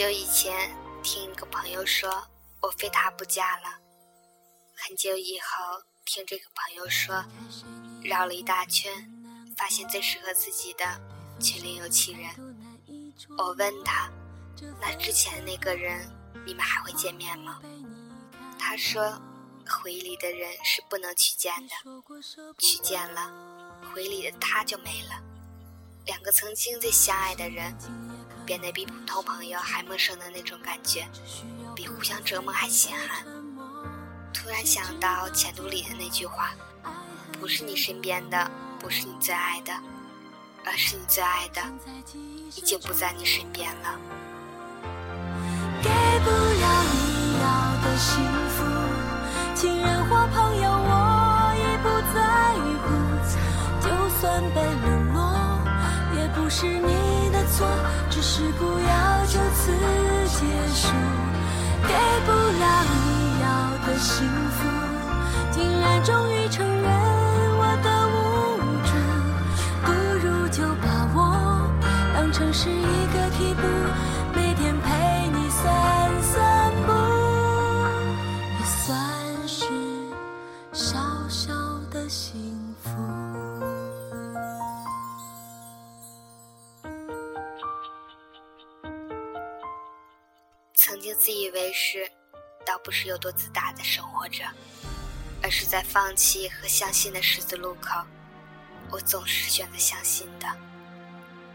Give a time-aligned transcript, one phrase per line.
[0.00, 2.26] 很久以前，听一个朋友说，
[2.62, 3.64] 我非他不嫁了。
[4.74, 7.22] 很久以后，听这个朋友说，
[8.02, 8.90] 绕了一大圈，
[9.58, 10.98] 发现最适合自己的
[11.38, 12.30] 却另有其人。
[13.36, 14.10] 我问他，
[14.80, 16.10] 那之前那个人，
[16.46, 17.60] 你们还会见面吗？
[18.58, 19.20] 他说，
[19.68, 21.74] 回忆里的人是不能去见的，
[22.56, 23.30] 去见了，
[23.92, 25.22] 回忆里的他就没了。
[26.06, 27.74] 两个曾经最相爱的人。
[28.46, 31.06] 变得比普通朋友还陌生的那种感觉，
[31.72, 33.24] 比互相折磨还心寒。
[34.34, 36.50] 突然想到《前途》里的那句话
[37.38, 39.72] ：“不是你身边的，不是你最爱的，
[40.64, 41.62] 而是你最爱的，
[42.56, 43.96] 已经不在你身边了。”
[45.80, 45.88] 给
[46.24, 48.64] 不了你要的幸福，
[49.54, 50.68] 亲人或朋友
[58.20, 58.22] 错。
[58.22, 59.72] 只是不要就此
[60.28, 60.92] 结束，
[61.88, 61.94] 给
[62.26, 63.46] 不了你要
[63.86, 64.68] 的幸福，
[65.50, 66.99] 竟然终于承认
[91.52, 92.10] 为是，
[92.64, 94.44] 倒不是有多自大的生活着，
[95.42, 98.04] 而是在放弃和相信的十字路口，
[98.90, 100.46] 我总是选择相信的。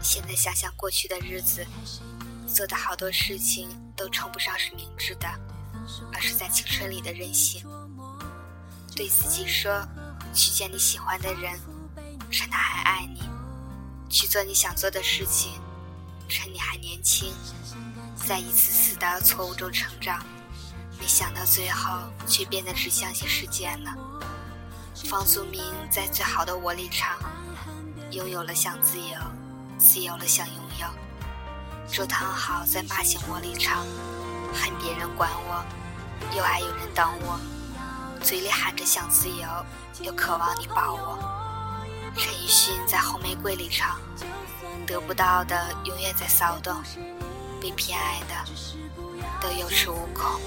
[0.00, 1.66] 现在想想过去的日子，
[2.46, 5.28] 做的好多事情都称不上是明智的，
[6.12, 7.64] 而是在青春里的任性。
[8.94, 9.86] 对自己说，
[10.34, 11.58] 去见你喜欢的人，
[12.30, 13.20] 趁他还爱你；
[14.10, 15.52] 去做你想做的事情，
[16.28, 17.32] 趁你还年轻。
[18.28, 20.22] 在一次次的错误中成长，
[21.00, 23.90] 没想到最后却变得只相信时间了。
[25.06, 27.16] 方素明在《最好的我》里唱
[28.12, 29.16] ：“拥有了想自由，
[29.78, 30.86] 自由了想拥有。”
[31.90, 33.86] 周汤豪在《骂醒我》里唱
[34.52, 35.64] ：“恨别人管我，
[36.36, 37.40] 又爱有人等我。”
[38.22, 39.48] 嘴里喊着想自由，
[40.02, 41.18] 又渴望你抱我。
[42.14, 43.98] 陈奕迅在《红玫瑰》里唱
[44.86, 46.76] ：“得不到的永远在骚动。”
[47.60, 48.34] 被偏爱的
[49.40, 50.40] 都有恃无恐。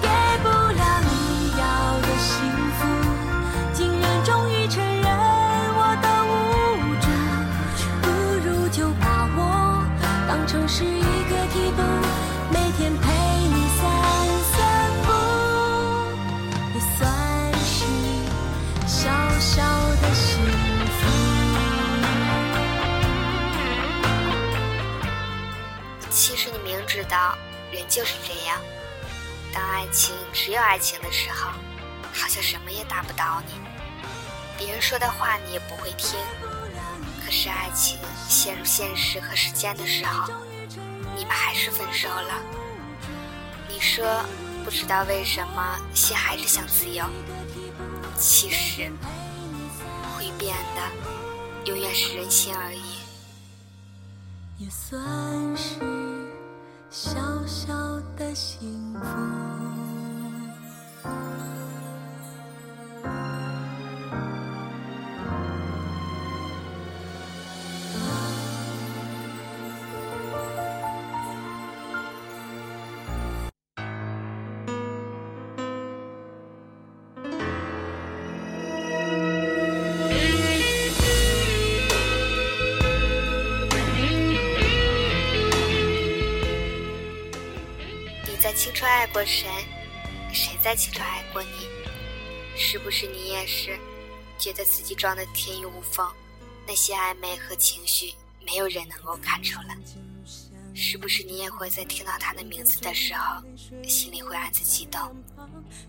[0.00, 0.08] 给
[0.42, 2.36] 不了你要的幸
[2.78, 2.99] 福，
[27.10, 27.36] 道，
[27.72, 28.58] 人就是这样。
[29.52, 31.50] 当爱情只有爱情的时候，
[32.14, 33.54] 好像什么也打不倒你。
[34.56, 36.18] 别人说的话你也不会听。
[37.24, 37.98] 可是爱情
[38.28, 40.32] 陷入现实和时间的时候，
[41.16, 42.42] 你们还是分手了。
[43.68, 44.24] 你说
[44.64, 47.04] 不知道为什么心还是想自由。
[48.18, 48.90] 其实
[50.16, 52.82] 会变的，永远是人心而已。
[54.58, 55.00] 也算
[55.56, 55.80] 是
[56.90, 57.14] 小
[57.46, 57.72] 小
[58.16, 59.06] 的幸福。
[88.40, 89.46] 在青春爱过谁？
[90.32, 91.68] 谁在青春爱过你？
[92.56, 93.78] 是不是你也是
[94.38, 96.10] 觉得自己装的天衣无缝？
[96.66, 98.14] 那些暧昧和情绪，
[98.46, 99.76] 没有人能够看出来。
[100.74, 103.42] 是不是你也会在听到他的名字的时候，
[103.86, 105.14] 心里会暗自激动？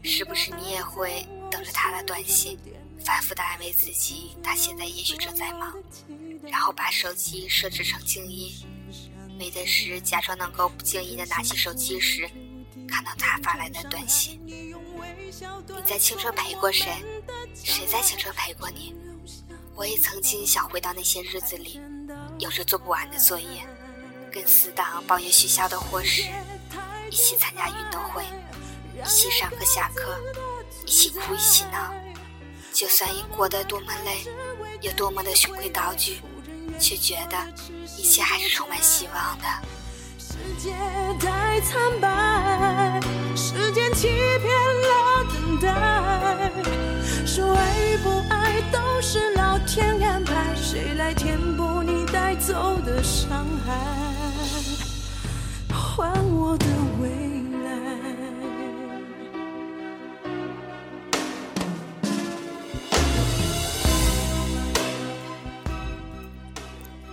[0.03, 2.59] 是不是你也会等着他的短信，
[3.06, 5.74] 反复的安慰自己，他现在也许正在忙，
[6.44, 8.53] 然后把手机设置成静音，
[9.39, 12.29] 为的是假装能够不经意的拿起手机时。
[12.87, 14.73] 看到他发来的短信，你
[15.85, 16.91] 在青春陪过谁？
[17.53, 18.93] 谁在青春陪过你？
[19.75, 21.79] 我也曾经想回到那些日子里，
[22.37, 23.65] 有着做不完的作业，
[24.31, 26.23] 跟死党抱怨学校的伙食，
[27.09, 28.23] 一起参加运动会，
[29.01, 30.19] 一起上课下课，
[30.85, 31.93] 一起哭一起闹。
[32.73, 34.25] 就算已过得多么累，
[34.81, 36.21] 有多么的循规蹈矩，
[36.79, 37.37] 却觉得
[37.97, 39.45] 一切还是充满希望的。
[40.17, 40.73] 世界
[41.19, 42.99] 太苍白，
[43.35, 44.49] 时间欺骗
[44.81, 46.51] 了等待。
[47.25, 53.75] 说爱与不爱都是老天安排，谁来填补你带走的伤害？
[55.69, 56.65] 还我的
[57.01, 57.09] 未
[57.50, 57.50] 来。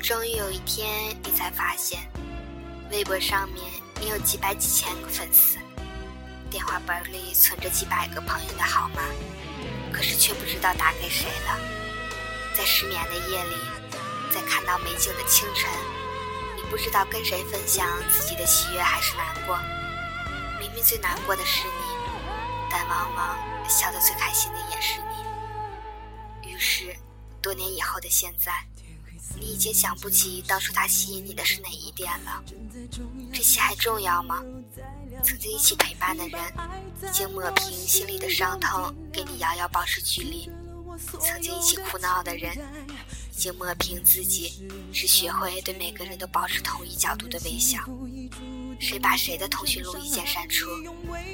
[0.09, 2.01] 终于有一天，你才发现，
[2.91, 3.63] 微博上面
[4.01, 5.59] 你有几百几千个粉丝，
[6.51, 9.03] 电话本里存着几百个朋友的号码，
[9.93, 11.61] 可是却不知道打给谁了。
[12.57, 13.57] 在失眠的夜里，
[14.33, 15.69] 在看到美景的清晨，
[16.57, 19.59] 你不知道跟谁分享自己的喜悦还是难过。
[20.59, 21.85] 明明最难过的是你，
[22.71, 23.39] 但往往
[23.69, 25.03] 笑得最开心的也是
[26.43, 26.51] 你。
[26.51, 26.97] 于是，
[27.43, 28.51] 多年以后的现在。
[29.37, 32.43] 你已经想不起当初他吸引你的是哪一点了，
[33.33, 34.43] 这些还重要吗？
[35.25, 36.41] 曾经一起陪伴的人，
[37.03, 40.49] 已经抹平心里的伤痛，给你遥遥保持距离；
[41.21, 42.57] 曾经一起哭闹的人，
[43.33, 47.81] 已经抹平自己，只学会对每个人都保持同一角度的微笑。
[48.81, 50.67] 谁把谁的通讯录一键删除，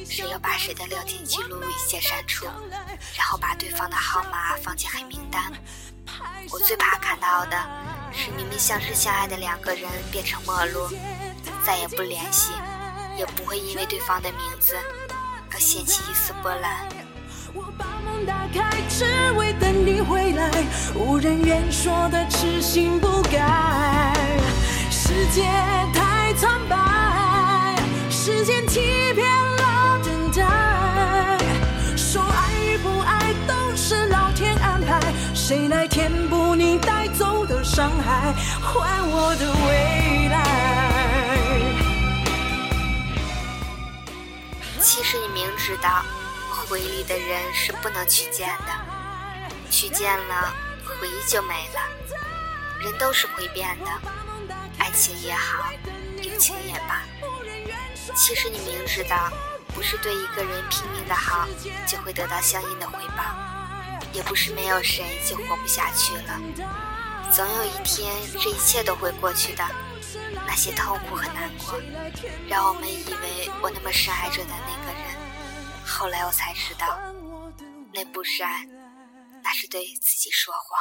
[0.09, 5.53] 谁又把谁的聊天记录一键删除，然后把对方的号码放进黑名单。
[6.51, 7.57] 我最怕看到的
[8.13, 10.89] 是明明相知相爱的两个人变成陌路，
[11.65, 12.53] 再也不联系，
[13.17, 14.77] 也不会因为对方的名字
[15.53, 16.87] 而掀起一丝波澜。
[17.53, 20.51] 我把门打开，只为等你回来，
[20.95, 24.13] 无人愿说的痴心不改。
[24.91, 25.45] 世界
[25.93, 27.77] 太苍白，
[28.11, 28.81] 时间欺
[29.15, 31.39] 骗了等待。
[31.97, 35.01] 说爱与不爱都是老天安排，
[35.33, 35.87] 谁来
[37.75, 38.33] 伤害？
[38.63, 40.39] 还我的未来。
[44.81, 46.05] 其实你明知道，
[46.51, 48.71] 回忆里的人是不能去见的，
[49.73, 50.55] 去见了，
[50.85, 51.81] 回忆就没了。
[52.81, 53.91] 人都是会变的，
[54.79, 55.73] 爱情也好，
[56.23, 57.03] 友情也罢。
[58.15, 59.33] 其实你明知道，
[59.75, 61.49] 不是对一个人拼命的好，
[61.89, 63.25] 就会得到相应的回报，
[64.13, 66.39] 也不是没有谁就活不下去了。
[67.35, 69.65] 总有一天，这一切都会过去的。
[70.47, 71.81] 那些痛苦和难过，
[72.47, 75.05] 让我们以为我那么深爱着的那个人，
[75.85, 76.97] 后来我才知道，
[77.93, 78.65] 那不是爱，
[79.43, 80.79] 那是对自己说谎。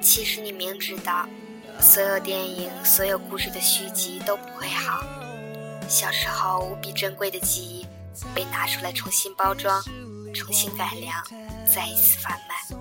[0.00, 1.26] 其实你明知道，
[1.80, 5.02] 所有电影、所有故事的续集都不会好。
[5.88, 7.86] 小时候无比珍贵的记忆，
[8.34, 9.82] 被拿出来重新包装、
[10.32, 11.22] 重新改良，
[11.66, 12.76] 再一次贩卖，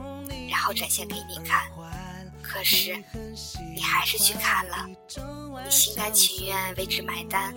[0.50, 1.64] 然后展现给你看。
[2.54, 3.04] 可是，
[3.76, 4.88] 你还是去看了，
[5.66, 7.52] 你心甘情愿为之买单，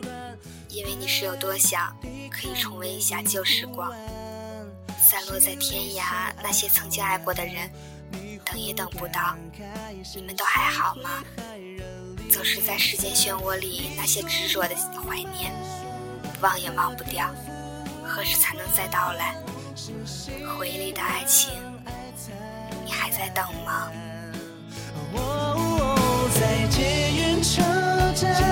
[0.70, 1.94] 因为你是有多想
[2.30, 3.92] 可以重温一下旧时光。
[5.02, 7.70] 散落在天涯那些曾经爱过的人，
[8.42, 9.36] 等也等不到，
[10.14, 11.22] 你们都还好吗？
[12.32, 14.74] 总是在时间漩涡里那些执着的
[15.06, 15.52] 怀念，
[16.40, 17.30] 忘也忘不掉，
[18.02, 19.36] 何时才能再到来？
[20.58, 21.52] 回忆里的爱情，
[22.82, 23.92] 你还在等吗？
[26.34, 27.62] 在捷运车
[28.14, 28.45] 站，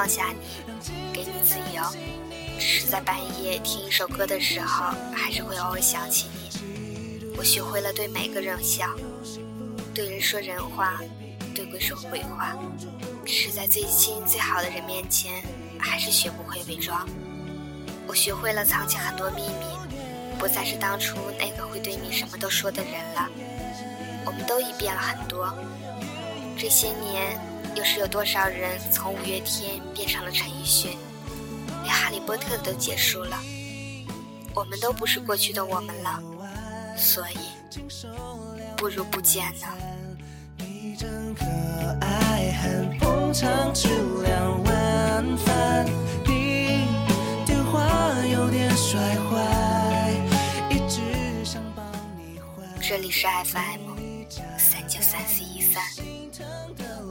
[0.00, 1.82] 放下你，给你自由。
[2.58, 7.34] 只是在半夜听一首歌的时候，还是会偶尔想起你。
[7.36, 8.86] 我学会了对每个人笑，
[9.94, 10.98] 对人说人话，
[11.54, 12.56] 对鬼说鬼话。
[13.26, 15.44] 只是在最亲最好的人面前，
[15.78, 17.06] 还是学不会伪装。
[18.06, 19.66] 我学会了藏起很多秘密，
[20.38, 23.28] 不再是当初那个会对你什么都说的人了。
[24.24, 25.52] 我们都已变了很多，
[26.56, 27.38] 这些年
[27.74, 30.96] 又是有多少人从五月天变成了陈奕迅，
[31.82, 33.38] 连哈利波特都结束了，
[34.54, 36.22] 我们都不是过去的我们了，
[36.96, 37.36] 所以
[38.76, 39.68] 不如不见呢。
[52.82, 53.89] 这里是 FM